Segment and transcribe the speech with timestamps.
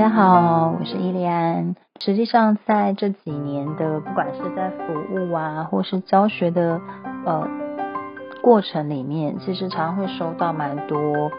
[0.00, 1.76] 大家好，我是伊莉安。
[2.00, 6.80] 实际上，在这几年的不管是在服务啊，或是教学的
[7.26, 7.46] 呃
[8.40, 11.30] 过程里面，其实常常会收到蛮多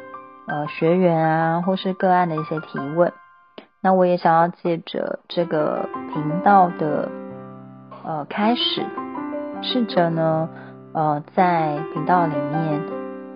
[0.46, 3.12] 呃学员啊，或是个案的一些提问。
[3.82, 7.10] 那我也想要借着这个频道的
[8.06, 8.86] 呃开始，
[9.64, 10.48] 试着呢
[10.94, 12.80] 呃在频道里面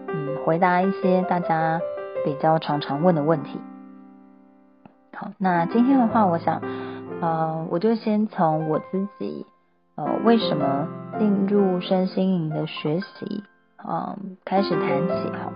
[0.07, 1.81] 嗯回答一些大家
[2.23, 3.59] 比较常常问的问题。
[5.17, 6.61] 好，那今天的话，我想，
[7.21, 9.45] 呃，我就先从我自己，
[9.95, 13.43] 呃，为什么进入身心灵的学习，
[13.87, 15.31] 嗯、开始谈起。
[15.41, 15.53] 好，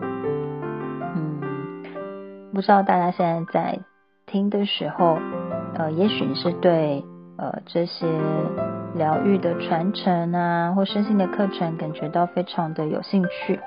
[1.13, 1.41] 嗯，
[2.53, 3.79] 不知道大家现在在
[4.25, 5.19] 听的时候，
[5.75, 7.03] 呃，也许是对
[7.37, 8.07] 呃这些
[8.95, 13.59] 疗愈的传承啊，或身心的课程感觉到非常的有兴趣，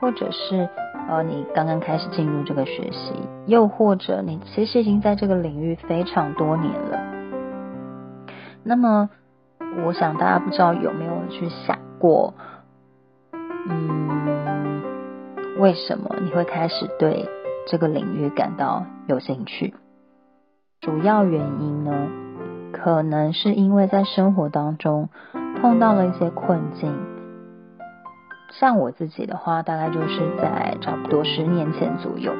[0.00, 0.70] 或者是。
[1.06, 3.14] 呃，你刚刚开始进入这个学习，
[3.46, 6.98] 又或者你其实已经在这个领域非常多年了。
[8.62, 9.10] 那么，
[9.84, 12.32] 我想大家不知道有没有去想过，
[13.68, 14.82] 嗯，
[15.58, 17.28] 为什么你会开始对
[17.66, 19.74] 这个领域感到有兴趣？
[20.80, 22.08] 主要原因呢，
[22.72, 25.10] 可能是因为在生活当中
[25.60, 27.13] 碰到了一些困境。
[28.58, 32.32] 像我自己的话，大概就是在差不多十年前左右，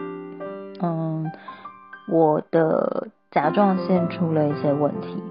[0.80, 1.30] 嗯，
[2.08, 5.22] 我的甲状腺出了一些问题。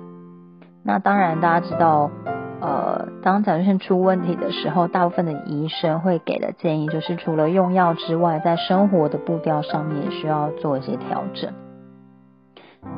[0.83, 2.11] 那当然，大家知道，
[2.59, 11.53] 呃，当甲状腺出问题的时候，大部分的医生会给的建议就是，除了用药之外，在生活的步调上面也需要做一些调整。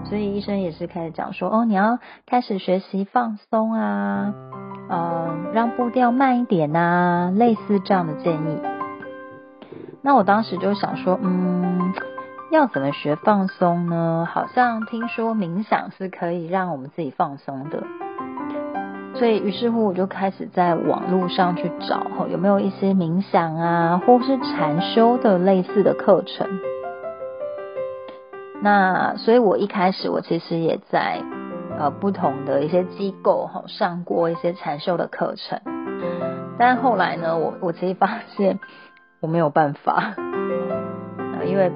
[0.05, 4.33] 所以医生也是开始讲说，哦，你要开始学习放松啊。
[4.87, 8.59] 呃，让步调慢一点呐、啊，类似这样的建议。
[10.01, 11.93] 那我当时就想说，嗯，
[12.51, 14.27] 要怎么学放松呢？
[14.31, 17.83] 好像听说冥想是可以让我们自己放松的。
[19.15, 26.47] 所以，于是乎我就开始在网络上去找，有没有一些冥想啊，或是禅修的类似的课程。
[28.61, 31.23] 那所以，我一开始我其实也在。
[31.77, 35.59] 呃，不同的一些机构哈，上过一些禅修的课程，
[36.57, 38.59] 但后来呢，我我其实发现
[39.19, 40.13] 我没有办法，
[41.45, 41.69] 因为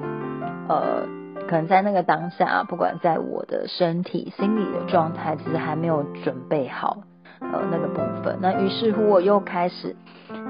[0.70, 1.04] 呃，
[1.50, 7.00] 可能在那个当下，不管在我的身体、心理的状态，其实还没有准备好
[7.42, 8.38] 呃那个部分。
[8.42, 9.96] 那于是乎，我又开始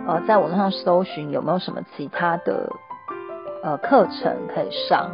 [0.08, 2.70] 呃在网络上搜寻有没有什么其他的
[3.64, 5.10] 呃课程可以上。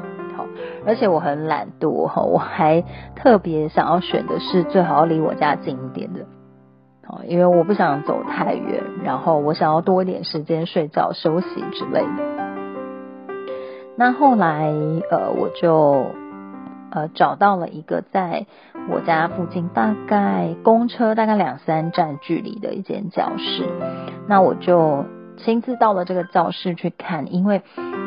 [0.85, 2.83] 而且我很懒惰哈，我还
[3.15, 6.25] 特别想要选的是最好离我家近一点的，
[7.27, 12.35] 因为我不想走太远，然后我想要多一点时间睡觉休息之类的。
[13.97, 14.73] 那后来
[15.09, 16.07] 呃，我就
[16.91, 18.45] 呃找到了一个在
[18.89, 23.63] 我家附近，大概公车大概两三站距离的一间教室，
[24.27, 25.05] 那我就
[25.37, 27.61] 亲自到了这个教室去看，因为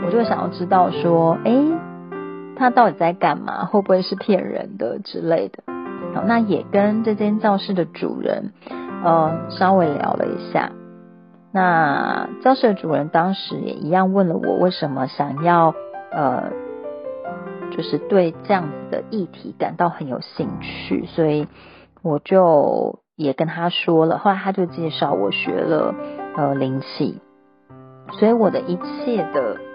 [0.05, 1.65] 我就想要知道说，诶。
[2.59, 3.65] 他到底在干嘛？
[3.67, 5.63] 会不会是骗人的之类的？
[6.15, 8.53] 好，那也跟这间教室的主人，
[9.05, 10.73] 呃，稍微聊了一下。
[11.53, 15.75] 那教室的主人当时也一样问了我，为什么想要，
[16.11, 16.51] 呃，
[17.71, 21.47] 就是对这样子的议题感到很有兴趣，所以
[22.03, 24.19] 我就也跟他说了。
[24.19, 25.95] 后来他就介绍我学了，
[26.37, 27.21] 呃，灵气，
[28.19, 29.68] 所以我的一切的。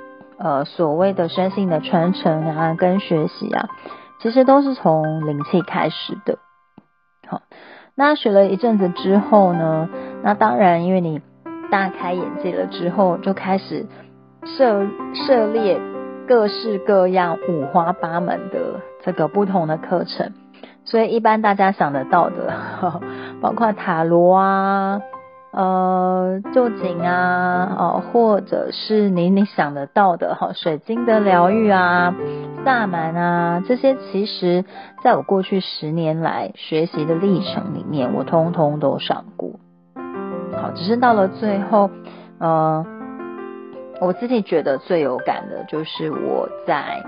[0.44, 3.70] 呃，所谓的身心的传承啊，跟学习啊，
[4.20, 6.38] 其实都是从灵气开始的。
[7.30, 7.44] 好，
[7.96, 9.88] 那学了一阵子之后呢，
[10.22, 11.22] 那当然，因为你
[11.72, 13.86] 大开眼界了之后，就开始
[14.44, 15.80] 涉涉猎
[16.28, 20.34] 各式各样、五花八门的这个不同的课程。
[20.84, 22.54] 所以，一般大家想得到的，
[23.42, 25.02] 包括塔罗啊。
[25.54, 32.16] 呃，臼井啊，哦，或者是你你想得到的哈，水晶的疗愈啊，
[32.66, 34.66] 萨满啊，这些其实
[35.04, 39.52] 在我过去十年来学习的历程里面，我通通都上过。
[40.60, 41.92] 好，只是到了最后，
[42.40, 42.84] 呃，
[44.02, 47.04] 我自己觉得最有感的就是我在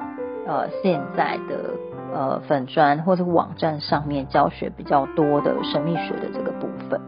[0.45, 1.71] 呃现在的
[2.13, 7.01] 呃粉砖或者网站上面教学比较多的神秘学的这个部分。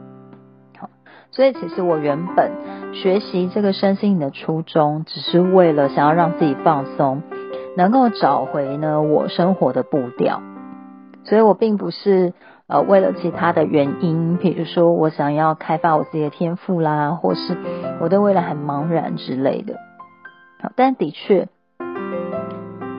[1.31, 2.51] 所以，其实我原本
[2.93, 7.21] 学习这个身心灵的初衷，只是为了想要让自己放松，
[7.75, 10.41] 能够找回呢我生活的步调。
[11.23, 12.33] 所以我并不是
[12.67, 17.55] 呃为了其他的原因，比如说我想要开发我自己的天赋啦，或是
[17.99, 19.75] 我对未来很茫然之类的。
[20.61, 21.49] 好，但的确，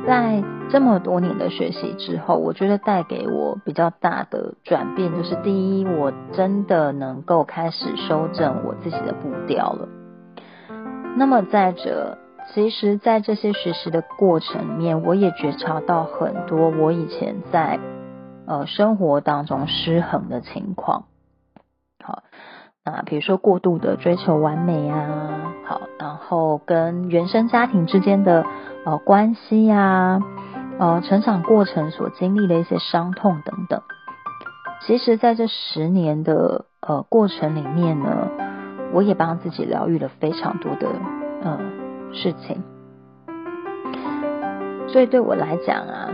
[0.08, 9.86] 在这么多年的学习之后，我觉得带给我比较大的转变，就是第一，我真的能够开始修正我自己的步调了。
[11.18, 12.16] 那么再者，
[12.54, 17.78] 其实，在这些学习的过程面，我也觉察到很多我以前在
[18.46, 21.04] 呃生活当中失衡的情况。
[22.02, 22.22] 好，
[22.82, 25.82] 那比如说过度的追求完美啊，好，
[26.28, 28.44] 后跟原生家庭之间的
[28.84, 30.20] 呃关系呀，
[30.78, 33.80] 呃成长过程所经历的一些伤痛等等。
[34.82, 38.28] 其实，在这十年的呃过程里面呢，
[38.92, 40.86] 我也帮自己疗愈了非常多的
[41.42, 41.58] 呃
[42.12, 42.62] 事情。
[44.86, 46.10] 所以对我来讲啊，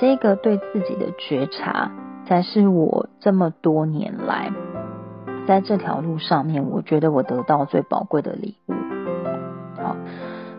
[0.00, 1.90] 这个对自己的觉察，
[2.26, 4.50] 才是我这么多年来。
[5.46, 8.74] 在这条路上面，我觉得我得到最宝贵的礼物。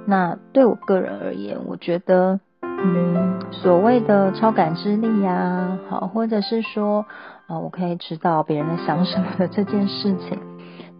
[0.09, 7.05] 那对我个人而言，我觉得，嗯，所谓的超感知力呀，好，或者是说，
[7.45, 10.39] 啊，我可以知道别人在想什么的这件事情，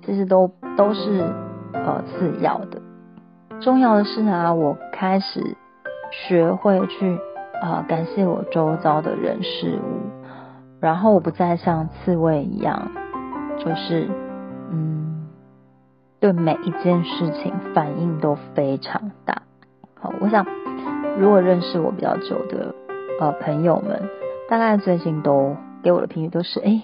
[0.05, 1.25] 其实都都是
[1.73, 2.79] 呃次要的。
[3.59, 5.57] 重要的是啊，我开始
[6.11, 7.17] 学会去
[7.63, 12.91] 啊感谢我周遭的人事物，然后我不再像刺猬一样。
[13.57, 14.07] 就是，
[16.19, 19.41] 对每一件事情反应都非常大。
[20.01, 20.45] 好，我想，
[21.17, 22.75] 如果认识我比较久的
[23.21, 24.09] 呃朋友们，
[24.49, 26.81] 大概最近都给我的评语都是，哎，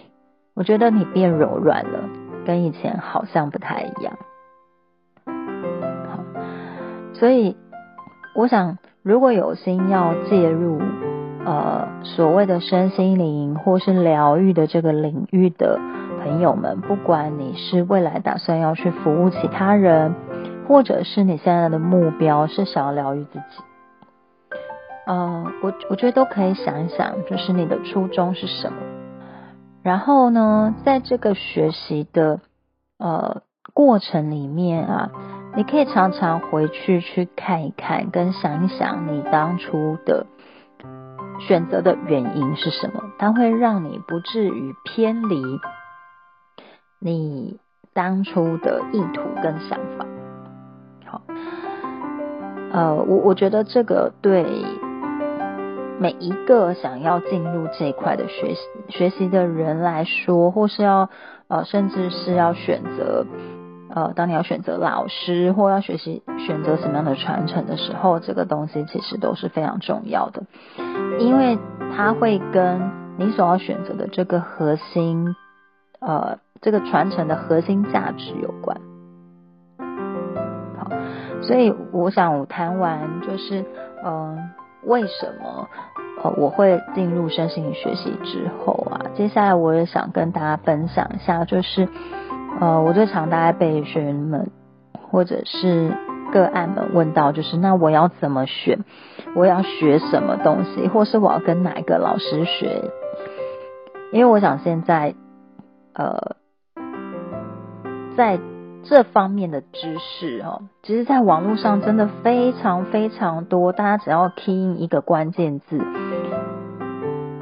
[0.54, 2.10] 我觉得你变柔软了，
[2.46, 4.18] 跟以前好像不太一样。
[5.26, 6.24] 好，
[7.14, 7.58] 所以
[8.36, 10.80] 我想，如果有心要介入
[11.44, 15.78] 呃所谓的身心灵或是疗愈的这个领域的。
[16.25, 20.16] 朋友们，不管你是未来打算要去服务其他人，
[20.68, 23.63] 或者是你现在的目标是想要疗愈自己，
[25.06, 28.80] 呃，我我觉得都可以想一想，就是你的初衷是什么。
[29.83, 32.39] 然后呢，在这个学习的
[32.98, 33.44] 呃
[33.75, 35.12] 过程里面啊，
[35.56, 40.25] 你可以常常回去去看一看，跟想一想你当初的
[41.48, 45.60] 选择的原因是什么，它会让你不至于偏离。
[47.00, 47.57] 你
[47.94, 50.06] 当初的意图跟想法，
[51.06, 51.21] 好，
[52.71, 54.45] 呃，我我觉得这个对
[56.00, 61.09] 每一个想要进入这一块的学习学习的人来说，或是要
[61.47, 63.25] 呃，甚至是要选择
[63.94, 70.44] 呃，当你要选择老师或要学习选择什么样的传承的时候，这个东西其实都是非常重要的，
[71.19, 71.57] 因为
[71.95, 75.36] 它会跟你所要选择的这个核心，
[76.00, 76.39] 呃。
[76.62, 78.75] 这个传承的核心价值有关，
[80.80, 80.90] 好，
[81.44, 83.63] 所以我想我谈完就是，
[84.04, 84.50] 嗯、
[84.86, 85.68] 为什么
[86.24, 91.88] 呃我会进入身心灵学习之后啊，接下来我也想跟大家分享一下，就是
[92.60, 94.50] 呃我最常大概被学员们
[95.12, 95.92] 或者是
[96.31, 98.80] 个案们问到，就是那我要怎么选，
[99.36, 102.90] 我要学什么东西，或是我要跟哪一个老师学？
[104.12, 105.13] 因为我想现在
[105.94, 106.38] 呃。
[108.16, 108.40] 在
[108.84, 113.72] 这方面的知识哦，其实，在网络上真的非常非常多。
[113.74, 115.81] 大家只要 key 一个关键字，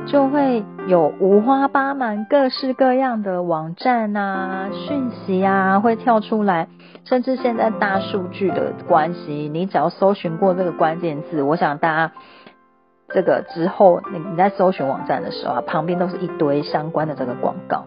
[0.07, 6.69] 就会有五花八门、各式各样的网站啊、讯息啊会跳出来。
[7.03, 12.13] 甚至现在大数据的关系，你只要搜寻过这个关键字，我想大家
[13.09, 17.83] 这个之后，你你在搜寻网站的时候啊，旁边都是一堆相关的这个广告。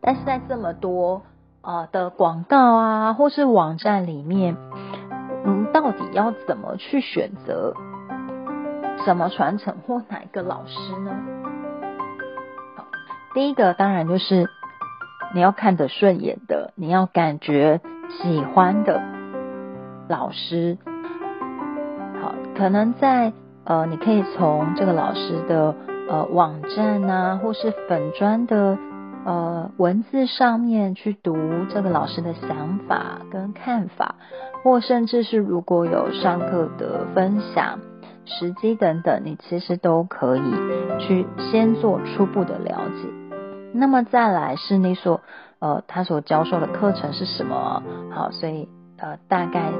[0.00, 1.22] 但是在这么多。
[1.62, 4.56] 啊的广告啊，或是网站里面，
[5.46, 7.74] 嗯，到底要怎么去选择
[9.04, 11.12] 什么传承或哪一个老师呢？
[12.76, 12.84] 好，
[13.32, 14.50] 第一个当然就是
[15.34, 19.00] 你要看得顺眼的，你要感觉喜欢的
[20.08, 20.78] 老师。
[22.20, 23.32] 好，可能在
[23.64, 25.76] 呃，你可以从这个老师的
[26.08, 28.76] 呃网站啊，或是粉砖的。
[29.24, 31.36] 呃，文字上面去读
[31.70, 34.16] 这个老师的想法跟看法，
[34.64, 37.78] 或甚至是如果有上课的分享、
[38.24, 40.42] 时机等等，你其实都可以
[40.98, 43.08] 去先做初步的了解。
[43.72, 45.20] 那么再来是你所
[45.60, 47.82] 呃他所教授的课程是什么？
[48.10, 49.72] 好，所以呃大概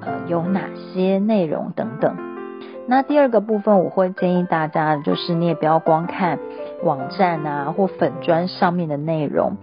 [0.00, 2.29] 呃有哪些内容等等。
[2.90, 6.40] 那第二个部分，我会建议大家，就是你也不要光看
[6.82, 9.56] 网站啊或粉砖上面的内容，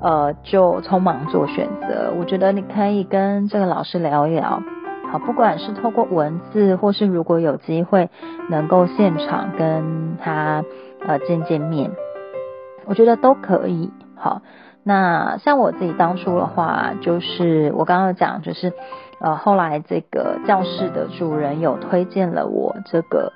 [0.00, 2.12] 呃，就匆忙做选择。
[2.16, 4.62] 我觉得你可以跟这个老师聊一聊，
[5.10, 8.08] 好，不管是透过文字，或是如果有机会
[8.48, 10.64] 能够现场跟他
[11.04, 11.90] 呃见见面，
[12.86, 13.90] 我觉得都可以。
[14.14, 14.42] 好，
[14.84, 18.72] 那像我自己当初的话，就是我刚刚讲，就是
[19.20, 23.32] 呃后来这个教室的主人有推荐了我这个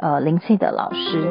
[0.00, 1.30] 呃灵气的老师。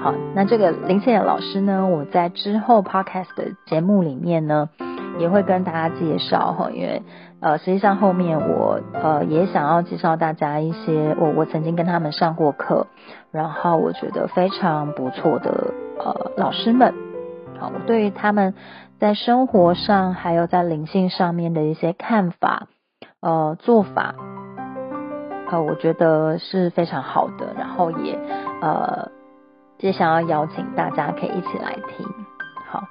[0.00, 4.68] 好，那这个灵气的老师呢，我在之后 podcast 的节目里面呢，
[5.18, 7.02] 也会跟大家介绍哈，因为
[7.40, 12.86] 呃，实际上后面我呃也想要介绍大家一些我我曾经跟他们上过课，
[13.32, 16.94] 然后我觉得非常不错的呃老师们，
[17.58, 18.54] 好，我对于他们
[19.00, 22.68] 在生活上还有在灵性上面的一些看法
[23.20, 24.14] 呃做法，
[25.50, 28.18] 呃，我觉得是非常好的，然后也
[28.60, 29.10] 呃。
[29.80, 32.04] 也想要邀请大家可以一起来听，
[32.68, 32.82] 好。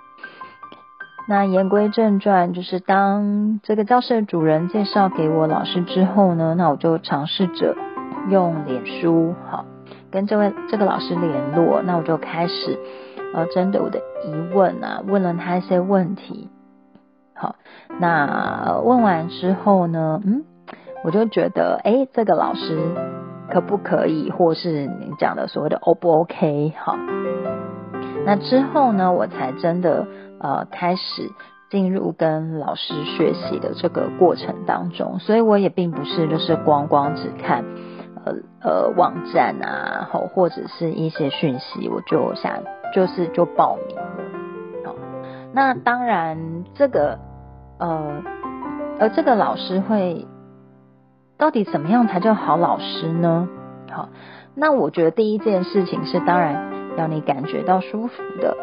[1.28, 7.76] 那言归正传，就是当这个教室的主人介绍给我老师之后呢，那我就尝试着
[8.30, 9.66] 用脸书，好，
[10.10, 11.82] 跟这位这个老师联络。
[11.82, 12.80] 那我就开始
[13.34, 16.50] 呃，针对我的疑问啊，问了他一些问题。
[17.38, 17.56] 好，
[18.00, 20.44] 那问完之后呢，嗯，
[21.04, 22.78] 我就觉得，哎，这个老师。
[23.50, 26.74] 可不可以，或是你讲的所谓的 O 不 OK？
[26.78, 26.98] 好，
[28.26, 30.06] 那之后呢，我才真的
[30.42, 31.32] 呃开始
[31.72, 37.64] 进入跟老师学习的这个过程当中，所以我也并不是就是光光只看
[38.26, 42.52] 呃呃网站啊，或或者是一些讯息，我就想
[42.94, 44.04] 就是就报名了。
[44.84, 44.96] 好，
[45.54, 47.18] 那当然这个
[47.80, 48.24] 呃
[49.00, 50.28] 而这个老师会。
[51.40, 53.48] 到底怎么样才叫好老师呢？
[53.92, 54.10] 好，
[54.56, 58.58] 那我觉得第一件事情是，当然要你感觉到舒服的，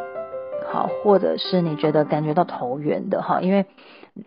[0.72, 3.66] 好，或者是你觉得感觉到投缘的，哈，因为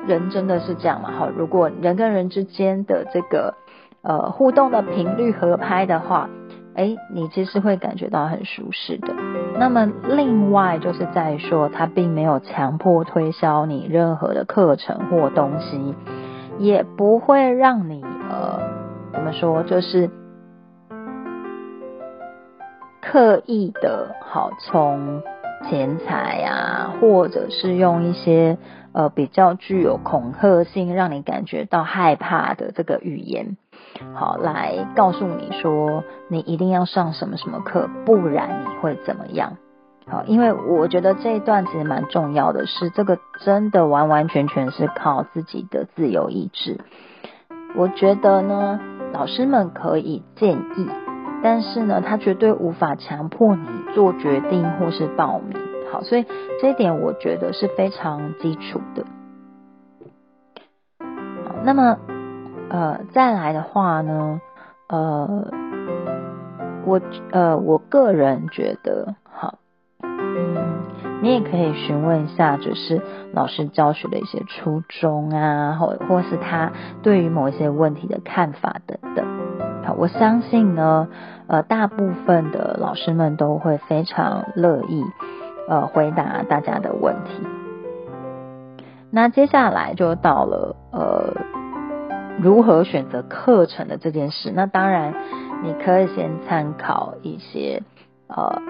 [0.08, 3.56] 人真的是这样嘛，哈，如果人跟人之间的这个
[4.02, 6.30] 呃互动的频率合拍的话，
[6.78, 9.14] 哎，你其实会感觉到很舒适的。
[9.58, 15.96] 那么另外就是在说，他并没有强迫推销你任何的课程或东西，
[16.60, 18.04] 也不会让你。
[18.30, 18.60] 呃，
[19.12, 19.64] 怎么说？
[19.64, 20.12] 就是
[23.02, 25.24] 刻意的，好，从
[25.68, 28.58] 钱财啊，或者是用一些
[28.92, 33.58] 呃比较具有恐吓性，让你感觉到害怕的这个语言，
[34.14, 39.58] 好，来告诉你说，你一定要上什么什么课，不然你会怎么样？
[40.10, 46.80] 好，因为我觉得这一段其实蛮重要的是，这个真的完完全全是靠自己的自由意志。
[47.76, 48.80] 我觉得呢，
[49.12, 50.88] 老师们可以建议，
[51.44, 55.58] 但是呢，他绝对无法强迫你做决定或是报名。
[55.92, 56.26] 好，所以
[56.62, 59.06] 这一点我觉得是非常基础的。
[61.00, 61.98] 好，那么
[62.70, 64.42] 呃，再来的话呢，
[64.90, 65.48] 呃，
[66.86, 69.56] 我呃，我个人觉得，好，
[70.02, 70.78] 嗯。
[71.20, 73.02] 你也可以询问一下，就是
[73.34, 76.72] 老师教学的一些初衷啊，或或是他
[77.02, 79.26] 对于某一些问题的看法等等。
[79.84, 81.08] 好，我相信呢，
[81.48, 85.04] 呃，大部分的老师们都会非常乐意，
[85.68, 87.42] 呃，回答大家的问题。
[89.10, 91.34] 那接下来就到了呃，
[92.42, 94.52] 如何选择课程的这件事。
[94.56, 95.14] 那当然，
[95.64, 97.84] 你可以先参考一些
[98.28, 98.62] 呃。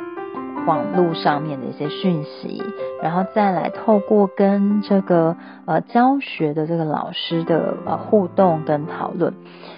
[0.66, 2.62] 网络上面的一些讯息，
[3.02, 9.34] 然后再来透过跟这个呃教学的这个老师的呃互动跟讨论，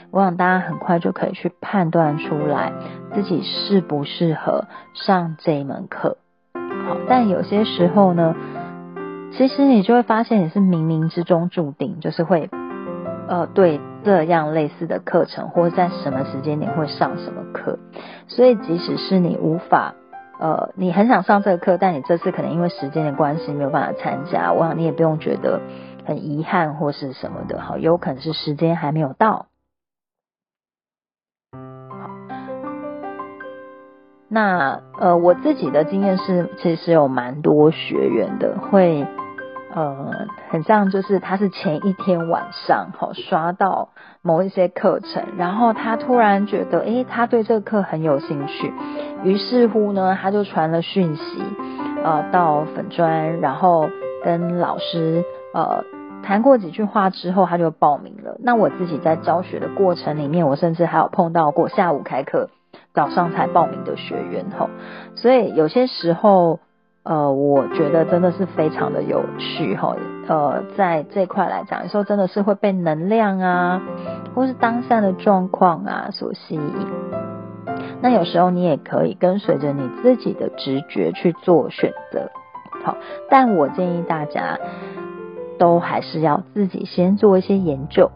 [0.10, 2.74] 我想大家很快就可以去判断出来
[3.14, 4.66] 自己适不适合
[4.96, 6.18] 上这一门课。
[6.56, 8.34] 好，但有些时候呢，
[9.38, 12.50] 其实你就会发现你是冥冥之中注定，就是会
[13.30, 17.78] 呃对这样类似的课程，或者在什么时间点会上什么课，
[18.28, 19.94] 所以即使是你无法。
[20.40, 25.60] 呃，你很想上这个课，但你这次可能因为时间的关系没有办法参加，我想你也不用觉得
[26.06, 29.48] 很遗憾或是什么的，好，有可能是时间还没有到。
[34.30, 39.06] 那呃，我自己的经验是，其实有蛮多学员的会。
[39.72, 43.90] 呃，很像就是他是前一天晚上好刷到
[44.24, 48.74] 某一些课程，然后他突然觉得，诶，他对这个课很有兴趣，
[49.24, 51.44] 于是乎呢，他就传了讯息，
[52.04, 53.88] 呃，到粉专，然后
[54.24, 55.24] 跟老师
[55.54, 55.84] 呃
[56.24, 58.38] 谈过几句话之后，他就报名了。
[58.40, 62.50] 那我自己在教学的过程里面，我甚至还有碰到过下午开课，
[62.96, 64.68] 早上才报名的学员吼，
[65.14, 66.60] 所以有些时候。
[67.04, 69.96] 呃，我觉得真的是非常的有趣哈。
[70.28, 73.82] 呃，在这块来讲，有时候真的是会被能量啊，
[74.36, 76.88] 或是当下的状况啊所吸引。
[78.02, 82.30] 那有时候你也可以跟随着你自己的直觉去做选择。
[82.84, 82.96] 好，
[83.30, 84.60] 但我建议大家
[85.58, 88.12] 都还是要自己先做一些研究，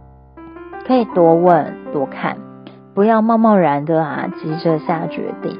[0.85, 2.37] 可以多问多看，
[2.93, 5.57] 不要贸贸然的啊急着下决定。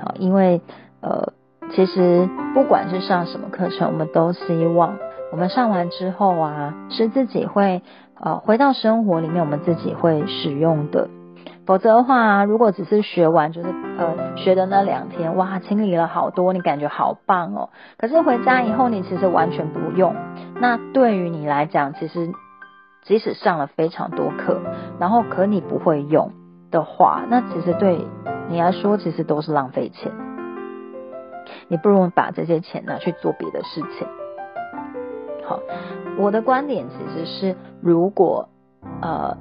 [0.00, 0.60] 好，因为
[1.00, 1.32] 呃，
[1.72, 4.96] 其实不管是上什么课程，我们都希望
[5.30, 7.82] 我们上完之后啊，是自己会
[8.20, 11.08] 呃回到生活里面，我们自己会使用的。
[11.64, 17.70] 否则的话，如果只是学完，就是呃学的那两天，哇，清理了好多，你感觉好棒哦。
[17.96, 20.16] 可是回家以后，你其实完全不用。
[20.60, 22.32] 那对于你来讲，其实
[23.04, 24.60] 即使上了非常多课，
[24.98, 26.32] 然后可你不会用
[26.72, 28.04] 的话，那其实对
[28.48, 30.10] 你来说，其实都是浪费钱。
[31.68, 34.06] 你不如把这些钱拿去做别的事情。
[35.44, 35.60] 好，
[36.18, 38.48] 我的观点其实是，如果
[39.00, 39.36] 呃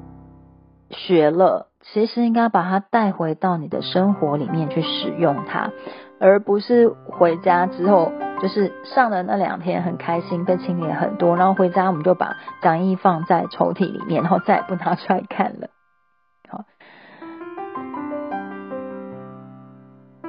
[0.89, 1.67] 学了。
[1.93, 5.71] 其实应该把它带回到你的生活里面去使用它，
[6.19, 15.69] 而不是回家之后就是上的那两天很开心，被清理很多，然后回家我们就把讲义放在抽屉里面，然后再也不拿出来看了。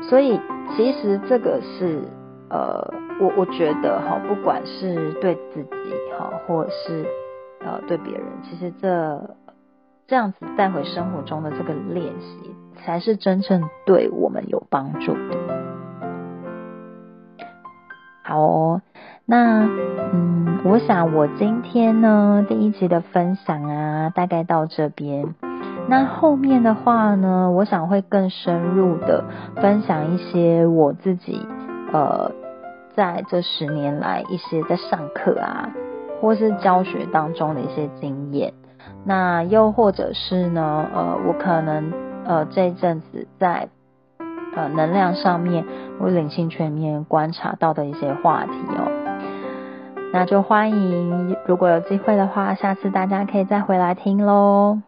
[0.03, 0.41] 所以
[0.77, 2.03] 其实这个是
[2.51, 7.07] 呃，我我觉得哈，不管是对自己哈，或者是
[7.61, 9.37] 呃对别人，其实这。
[10.07, 15.37] 这样子带回生活中的这个练习，才是真正对我们有帮助的。
[18.23, 18.81] 好哦，
[19.27, 19.69] 那
[20.15, 25.35] 嗯，我想我今天呢第一集的分享啊，大概到这边。
[25.91, 29.25] 那后面的话呢，我想会更深入的
[29.57, 31.47] 分享一些我自己
[31.93, 32.31] 呃
[32.95, 35.71] 在这十年来一些在上课啊，
[36.21, 38.53] 或是教学当中的一些经验。
[39.05, 41.91] 那又或者是呢，呃，我可能
[42.27, 43.69] 呃这一阵子在
[44.55, 45.65] 呃能量上面，
[45.99, 48.91] 我灵性全面观察到的一些话题哦，
[50.13, 54.83] 那就欢迎，如果有机会的话，下次大家可以再回来听喽。